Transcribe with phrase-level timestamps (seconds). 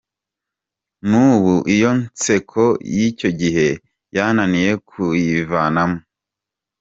[1.09, 2.63] N’ubu iyo nseko
[2.93, 3.67] y’icyo gihe
[4.15, 5.99] yananiye kuyivanamo.